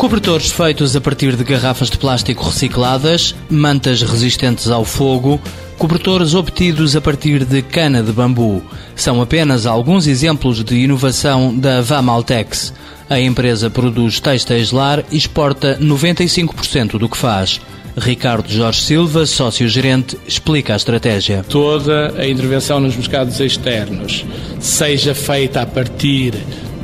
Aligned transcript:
Cobertores 0.00 0.50
feitos 0.50 0.96
a 0.96 1.00
partir 1.00 1.36
de 1.36 1.44
garrafas 1.44 1.90
de 1.90 1.98
plástico 1.98 2.42
recicladas, 2.46 3.34
mantas 3.50 4.00
resistentes 4.00 4.70
ao 4.70 4.82
fogo, 4.82 5.38
cobertores 5.76 6.32
obtidos 6.32 6.96
a 6.96 7.02
partir 7.02 7.44
de 7.44 7.60
cana 7.60 8.02
de 8.02 8.10
bambu. 8.10 8.62
São 8.96 9.20
apenas 9.20 9.66
alguns 9.66 10.06
exemplos 10.06 10.64
de 10.64 10.74
inovação 10.76 11.54
da 11.54 11.82
Vamaltex. 11.82 12.72
A 13.10 13.20
empresa 13.20 13.68
produz 13.68 14.20
têxteis 14.20 14.72
lar 14.72 15.04
e 15.12 15.18
exporta 15.18 15.76
95% 15.78 16.96
do 16.96 17.06
que 17.06 17.18
faz. 17.18 17.60
Ricardo 17.94 18.50
Jorge 18.50 18.80
Silva, 18.80 19.26
sócio-gerente, 19.26 20.16
explica 20.26 20.72
a 20.72 20.76
estratégia. 20.76 21.44
Toda 21.46 22.14
a 22.16 22.26
intervenção 22.26 22.80
nos 22.80 22.96
mercados 22.96 23.38
externos 23.38 24.24
seja 24.60 25.14
feita 25.14 25.60
a 25.60 25.66
partir 25.66 26.32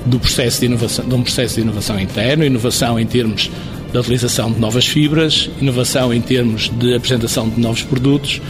do 0.06 0.18
processo 0.18 0.60
de 0.60 0.66
inovação, 0.66 1.04
de 1.06 1.14
um 1.14 1.22
processo 1.22 1.56
de 1.56 1.60
inovação 1.60 2.00
interno, 2.00 2.44
inovação 2.44 2.98
em 2.98 3.06
termos 3.06 3.50
da 3.92 4.00
utilização 4.00 4.52
de 4.52 4.60
novas 4.60 4.86
fibras, 4.86 5.48
inovação 5.60 6.12
em 6.12 6.20
termos 6.20 6.68
de 6.68 6.94
apresentação 6.94 7.48
de 7.48 7.60
novos 7.60 7.82
produtos, 7.82 8.40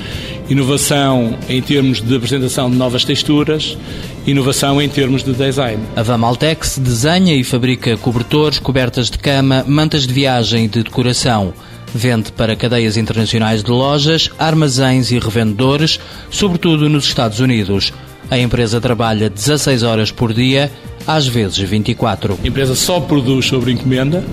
inovação 0.49 1.39
em 1.49 1.61
termos 1.61 2.01
de 2.01 2.17
apresentação 2.17 2.71
de 2.71 2.77
novas 2.77 3.05
texturas, 3.05 3.77
inovação 4.27 4.81
em 4.81 4.89
termos 4.89 5.23
de 5.23 5.33
design. 5.33 5.83
A 5.95 6.03
Vamaltex 6.03 6.79
desenha 6.79 7.35
e 7.35 7.45
fabrica 7.45 7.97
cobertores, 7.97 8.59
cobertas 8.59 9.11
de 9.11 9.19
cama, 9.19 9.65
mantas 9.67 10.07
de 10.07 10.13
viagem 10.13 10.65
e 10.65 10.69
de 10.69 10.83
decoração. 10.83 11.53
Vende 11.95 12.33
para 12.33 12.57
cadeias 12.57 12.97
internacionais 12.97 13.63
de 13.63 13.71
lojas, 13.71 14.31
armazéns 14.39 15.11
e 15.11 15.19
revendedores, 15.19 16.01
sobretudo 16.31 16.89
nos 16.89 17.05
Estados 17.05 17.41
Unidos. 17.41 17.93
A 18.31 18.39
empresa 18.39 18.81
trabalha 18.81 19.31
16 19.31 19.83
horas 19.83 20.11
por 20.11 20.33
dia, 20.33 20.71
às 21.07 21.27
vezes 21.27 21.59
24. 21.59 22.39
A 22.43 22.47
empresa 22.47 22.75
só 22.75 23.01
produz 23.01 23.47
sobre 23.47 23.73
encomenda 23.73 24.25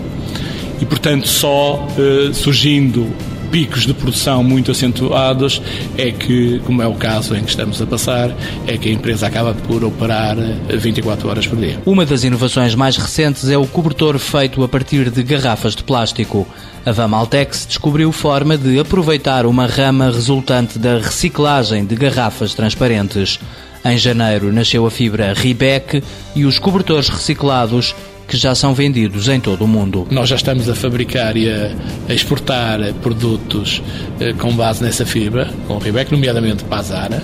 e, 0.81 0.85
portanto, 0.85 1.27
só 1.27 1.87
eh, 1.97 2.33
surgindo 2.33 3.07
picos 3.53 3.85
de 3.85 3.93
produção 3.93 4.43
muito 4.43 4.71
acentuados 4.71 5.61
é 5.95 6.09
que, 6.09 6.59
como 6.65 6.81
é 6.81 6.87
o 6.87 6.95
caso 6.95 7.35
em 7.35 7.43
que 7.43 7.51
estamos 7.51 7.79
a 7.79 7.85
passar, 7.85 8.35
é 8.65 8.75
que 8.79 8.89
a 8.89 8.91
empresa 8.91 9.27
acaba 9.27 9.53
por 9.53 9.83
operar 9.83 10.35
24 10.67 11.29
horas 11.29 11.45
por 11.45 11.59
dia. 11.59 11.79
Uma 11.85 12.03
das 12.03 12.23
inovações 12.23 12.73
mais 12.73 12.97
recentes 12.97 13.47
é 13.49 13.57
o 13.57 13.67
cobertor 13.67 14.17
feito 14.17 14.63
a 14.63 14.67
partir 14.67 15.11
de 15.11 15.21
garrafas 15.21 15.75
de 15.75 15.83
plástico. 15.83 16.47
A 16.83 16.91
Vamaltex 16.91 17.67
descobriu 17.67 18.11
forma 18.11 18.57
de 18.57 18.79
aproveitar 18.79 19.45
uma 19.45 19.67
rama 19.67 20.05
resultante 20.05 20.79
da 20.79 20.97
reciclagem 20.97 21.85
de 21.85 21.95
garrafas 21.95 22.55
transparentes. 22.55 23.39
Em 23.85 23.97
janeiro 23.97 24.51
nasceu 24.51 24.85
a 24.85 24.91
fibra 24.91 25.33
Ribec 25.33 26.01
e 26.35 26.45
os 26.45 26.57
cobertores 26.57 27.09
reciclados 27.09 27.93
que 28.27 28.37
já 28.37 28.55
são 28.55 28.73
vendidos 28.73 29.27
em 29.27 29.39
todo 29.39 29.65
o 29.65 29.67
mundo. 29.67 30.07
Nós 30.09 30.29
já 30.29 30.37
estamos 30.37 30.69
a 30.69 30.75
fabricar 30.75 31.35
e 31.35 31.49
a, 31.49 31.71
exportar 32.13 32.79
produtos 33.01 33.81
eh, 34.19 34.33
com 34.33 34.55
base 34.55 34.81
nessa 34.81 35.05
fibra, 35.05 35.49
com 35.67 35.75
o 35.75 35.79
Ribec, 35.79 36.11
nomeadamente 36.11 36.63
para 36.63 36.79
a 36.79 36.81
Zara. 36.81 37.23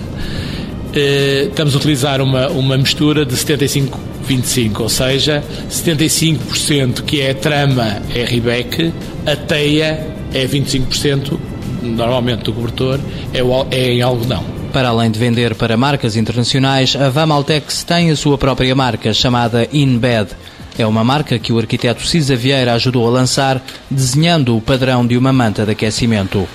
Eh, 0.94 1.46
estamos 1.48 1.74
a 1.74 1.78
utilizar 1.78 2.20
uma, 2.20 2.48
uma 2.48 2.76
mistura 2.76 3.24
de 3.24 3.34
75-25, 3.34 4.80
ou 4.80 4.88
seja, 4.88 5.42
75% 5.70 7.02
que 7.02 7.22
é 7.22 7.30
a 7.30 7.34
trama 7.34 8.02
é 8.14 8.24
Ribec, 8.24 8.92
a 9.24 9.36
teia 9.36 10.06
é 10.34 10.46
25%, 10.46 11.38
normalmente 11.82 12.44
do 12.44 12.52
cobertor, 12.52 13.00
é, 13.32 13.40
é 13.74 13.92
em 13.92 14.02
algodão. 14.02 14.59
Para 14.72 14.90
além 14.90 15.10
de 15.10 15.18
vender 15.18 15.56
para 15.56 15.76
marcas 15.76 16.14
internacionais, 16.16 16.94
a 16.94 17.08
Vamaltex 17.08 17.82
tem 17.82 18.10
a 18.10 18.16
sua 18.16 18.38
própria 18.38 18.72
marca 18.74 19.12
chamada 19.12 19.66
InBed. 19.72 20.30
É 20.78 20.86
uma 20.86 21.02
marca 21.02 21.38
que 21.40 21.52
o 21.52 21.58
arquiteto 21.58 22.06
Cisa 22.06 22.36
Vieira 22.36 22.72
ajudou 22.74 23.06
a 23.06 23.10
lançar, 23.10 23.60
desenhando 23.90 24.56
o 24.56 24.60
padrão 24.60 25.04
de 25.04 25.16
uma 25.18 25.32
manta 25.32 25.64
de 25.64 25.72
aquecimento. 25.72 26.48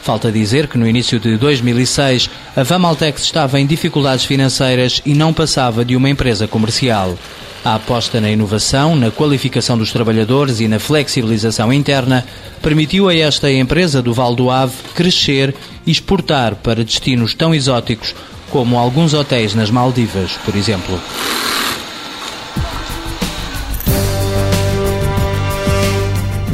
Falta 0.00 0.30
dizer 0.30 0.68
que 0.68 0.78
no 0.78 0.86
início 0.86 1.18
de 1.18 1.36
2006 1.36 2.30
a 2.54 2.62
Vamaltex 2.62 3.22
estava 3.22 3.58
em 3.58 3.66
dificuldades 3.66 4.24
financeiras 4.24 5.02
e 5.04 5.12
não 5.12 5.32
passava 5.32 5.84
de 5.84 5.96
uma 5.96 6.08
empresa 6.08 6.46
comercial. 6.46 7.18
A 7.64 7.74
aposta 7.74 8.20
na 8.20 8.30
inovação, 8.30 8.94
na 8.94 9.10
qualificação 9.10 9.76
dos 9.76 9.90
trabalhadores 9.90 10.60
e 10.60 10.68
na 10.68 10.78
flexibilização 10.78 11.72
interna 11.72 12.24
permitiu 12.62 13.08
a 13.08 13.14
esta 13.16 13.50
empresa 13.50 14.00
do 14.00 14.14
Val 14.14 14.36
do 14.36 14.52
Ave 14.52 14.72
crescer 14.94 15.52
exportar 15.86 16.56
para 16.56 16.84
destinos 16.84 17.34
tão 17.34 17.54
exóticos 17.54 18.14
como 18.50 18.78
alguns 18.78 19.14
hotéis 19.14 19.54
nas 19.54 19.70
Maldivas, 19.70 20.32
por 20.44 20.54
exemplo. 20.54 21.00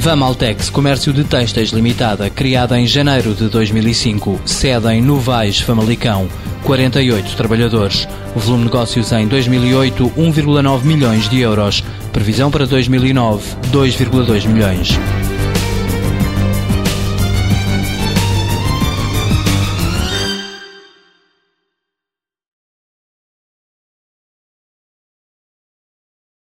Vamaltex, 0.03 0.69
comércio 0.69 1.12
de 1.12 1.22
têxteis 1.22 1.71
limitada, 1.71 2.28
criada 2.28 2.76
em 2.76 2.88
janeiro 2.88 3.34
de 3.34 3.48
2005, 3.48 4.41
sede 4.44 4.88
em 4.88 5.00
Novais, 5.00 5.60
Famalicão, 5.60 6.28
48 6.65 7.37
trabalhadores. 7.37 8.09
Volume 8.34 8.65
de 8.65 8.71
negócios 8.71 9.12
em 9.12 9.28
2008, 9.28 10.12
1,9 10.16 10.82
milhões 10.82 11.28
de 11.28 11.38
euros. 11.38 11.84
Previsão 12.12 12.50
para 12.50 12.66
2009, 12.66 13.56
2,2 13.71 14.47
milhões. 14.48 14.98